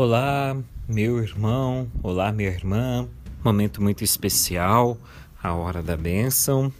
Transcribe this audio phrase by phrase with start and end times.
[0.00, 3.08] Olá, meu irmão, olá, minha irmã.
[3.42, 4.96] Momento muito especial,
[5.42, 6.72] a hora da bênção.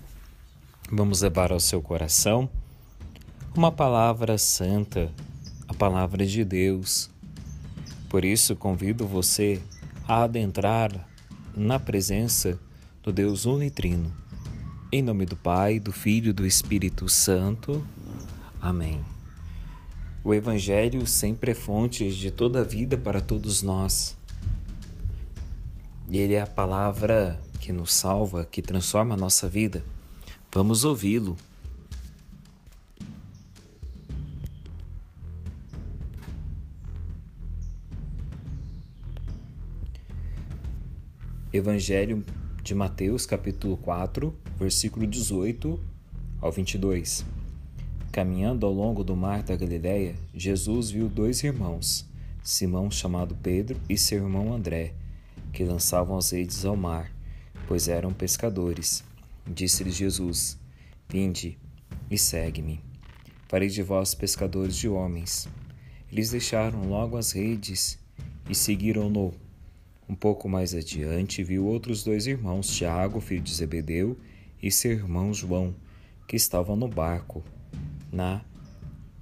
[0.89, 2.49] Vamos levar ao seu coração
[3.57, 5.11] uma palavra santa,
[5.67, 7.11] a palavra de Deus.
[8.09, 9.61] Por isso, convido você
[10.07, 10.93] a adentrar
[11.57, 12.57] na presença
[13.03, 14.13] do Deus Unitrino.
[14.93, 17.85] Em nome do Pai, do Filho e do Espírito Santo.
[18.63, 19.18] Amém.
[20.25, 24.17] O Evangelho sempre é fonte de toda a vida para todos nós.
[26.09, 29.85] E ele é a palavra que nos salva, que transforma a nossa vida.
[30.53, 31.37] Vamos ouvi-lo.
[41.53, 42.25] Evangelho
[42.63, 45.81] de Mateus, capítulo 4, versículo 18
[46.41, 47.38] ao 22.
[48.11, 52.09] Caminhando ao longo do mar da Galiléia, Jesus viu dois irmãos,
[52.43, 54.95] Simão chamado Pedro e seu irmão André,
[55.53, 57.13] que lançavam as redes ao mar,
[57.67, 59.05] pois eram pescadores.
[59.47, 60.59] Disse-lhes Jesus:
[61.07, 61.59] Vinde
[62.11, 62.81] e segue-me.
[63.47, 65.47] Farei de vós pescadores de homens.
[66.11, 67.99] Eles deixaram logo as redes
[68.49, 69.35] e seguiram-no.
[70.09, 74.17] Um pouco mais adiante, viu outros dois irmãos, Tiago, filho de Zebedeu,
[74.63, 75.75] e seu irmão João,
[76.27, 77.45] que estavam no barco
[78.11, 78.43] na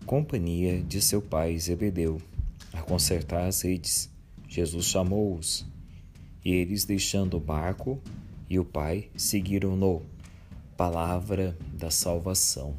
[0.05, 2.21] companhia de seu pai Zebedeu,
[2.73, 4.11] a consertar as redes.
[4.49, 5.67] Jesus chamou-os,
[6.45, 8.01] e eles, deixando o barco
[8.49, 10.03] e o pai, seguiram-no.
[10.77, 12.77] Palavra da salvação.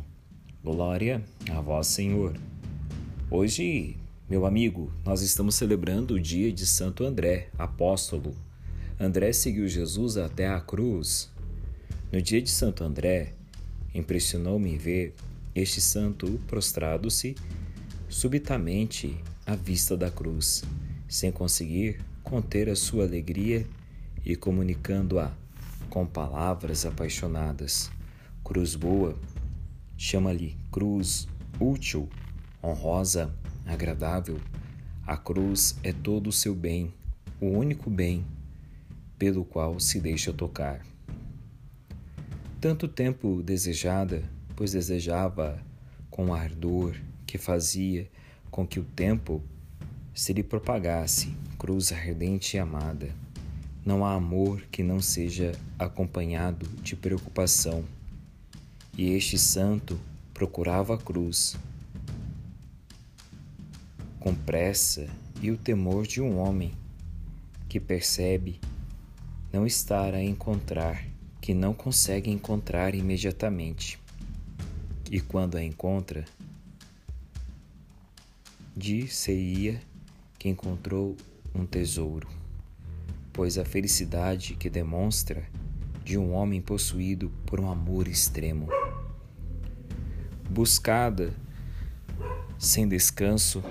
[0.64, 2.38] Glória a vós, Senhor.
[3.30, 3.98] Hoje,
[4.30, 8.36] meu amigo, nós estamos celebrando o dia de Santo André, apóstolo.
[9.00, 11.30] André seguiu Jesus até a cruz.
[12.12, 13.34] No dia de Santo André,
[13.94, 15.16] impressionou-me ver
[15.60, 17.36] este santo prostrado-se
[18.08, 20.64] subitamente à vista da cruz,
[21.08, 23.66] sem conseguir conter a sua alegria
[24.26, 25.32] e comunicando-a
[25.90, 27.90] com palavras apaixonadas.
[28.44, 29.18] Cruz boa,
[29.98, 31.28] chama-lhe cruz
[31.60, 32.08] útil,
[32.62, 33.34] honrosa,
[33.66, 34.40] agradável.
[35.06, 36.94] A cruz é todo o seu bem,
[37.40, 38.26] o único bem
[39.18, 40.86] pelo qual se deixa tocar.
[42.60, 45.64] Tanto tempo desejada pois desejava
[46.10, 46.96] com ardor
[47.28, 48.10] que fazia
[48.50, 49.42] com que o tempo
[50.16, 53.14] se lhe propagasse, cruz ardente e amada.
[53.86, 57.86] Não há amor que não seja acompanhado de preocupação.
[58.98, 60.00] E este santo
[60.34, 61.56] procurava a cruz
[64.20, 65.08] com pressa
[65.40, 66.74] e o temor de um homem
[67.70, 68.60] que percebe
[69.54, 71.06] não estar a encontrar,
[71.40, 74.00] que não consegue encontrar imediatamente
[75.12, 76.26] e quando a encontra,
[78.76, 79.82] dir-se-ia
[80.38, 81.16] que encontrou
[81.56, 82.28] um tesouro,
[83.32, 85.48] pois a felicidade que demonstra
[86.04, 88.68] de um homem possuído por um amor extremo.
[90.50, 91.34] Buscada
[92.58, 93.64] sem descanso,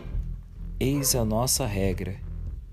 [0.78, 2.16] eis a nossa regra,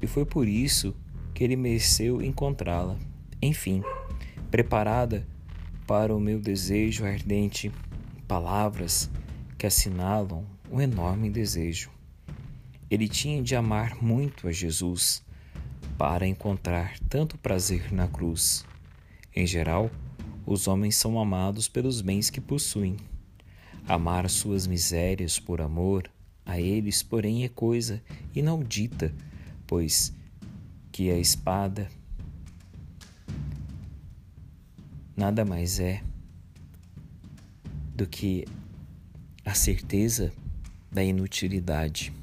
[0.02, 0.96] e foi por isso
[1.34, 2.98] que ele mereceu encontrá-la.
[3.42, 3.82] Enfim,
[4.52, 5.26] preparada
[5.88, 7.72] para o meu desejo ardente
[8.28, 9.10] palavras
[9.58, 11.92] que assinalam um enorme desejo.
[12.90, 15.24] Ele tinha de amar muito a Jesus
[15.98, 18.66] para encontrar tanto prazer na cruz.
[19.36, 19.90] Em geral,
[20.46, 22.98] os homens são amados pelos bens que possuem.
[23.88, 26.10] Amar suas misérias por amor
[26.46, 28.02] a eles, porém, é coisa
[28.36, 29.14] inaudita,
[29.66, 30.14] pois
[30.92, 31.90] que a espada
[35.16, 36.04] nada mais é
[37.96, 38.46] do que
[39.46, 40.32] a certeza
[40.92, 42.14] da inutilidade.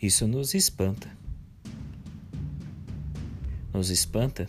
[0.00, 1.10] Isso nos espanta.
[3.72, 4.48] Nos espanta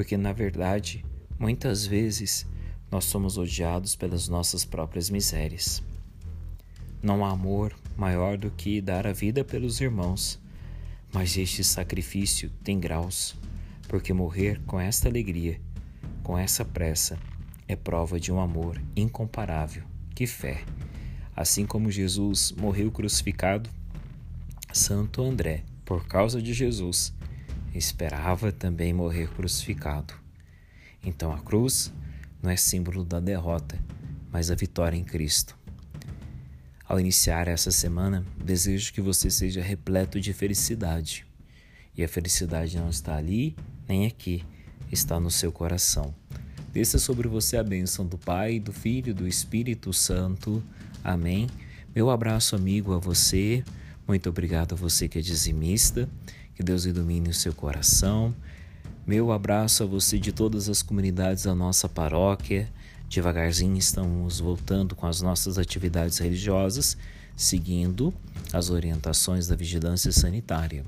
[0.00, 1.04] porque, na verdade,
[1.38, 2.46] muitas vezes
[2.90, 5.82] nós somos odiados pelas nossas próprias misérias.
[7.02, 10.40] Não há amor maior do que dar a vida pelos irmãos,
[11.12, 13.36] mas este sacrifício tem graus,
[13.88, 15.60] porque morrer com esta alegria,
[16.22, 17.18] com essa pressa,
[17.70, 19.84] é prova de um amor incomparável.
[20.12, 20.64] Que fé!
[21.36, 23.70] Assim como Jesus morreu crucificado,
[24.72, 27.14] Santo André, por causa de Jesus,
[27.72, 30.14] esperava também morrer crucificado.
[31.04, 31.92] Então a cruz
[32.42, 33.78] não é símbolo da derrota,
[34.32, 35.56] mas a vitória em Cristo.
[36.84, 41.24] Ao iniciar essa semana, desejo que você seja repleto de felicidade.
[41.96, 43.54] E a felicidade não está ali
[43.88, 44.44] nem aqui,
[44.90, 46.12] está no seu coração.
[46.72, 50.62] Desça sobre você a bênção do Pai, do Filho e do Espírito Santo.
[51.02, 51.48] Amém.
[51.94, 53.64] Meu abraço amigo a você.
[54.06, 56.08] Muito obrigado a você que é dizimista.
[56.54, 58.32] Que Deus ilumine o seu coração.
[59.04, 62.68] Meu abraço a você de todas as comunidades da nossa paróquia.
[63.08, 66.96] Devagarzinho estamos voltando com as nossas atividades religiosas,
[67.36, 68.14] seguindo
[68.52, 70.84] as orientações da vigilância sanitária.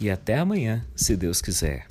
[0.00, 1.86] E até amanhã, se Deus quiser.